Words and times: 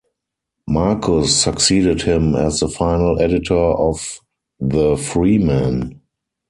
Marcus 0.67 1.31
succeeded 1.39 2.01
him 2.01 2.33
as 2.35 2.59
the 2.61 2.67
final 2.67 3.19
editor 3.21 3.53
of 3.53 4.19
"The" 4.59 4.97
"Freeman". 4.97 6.01